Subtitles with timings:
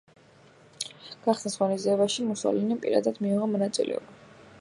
[1.25, 4.19] გახსნის ღონისძიებაში მუსოლინიმ პირადად მიიღო მონაწილეობა.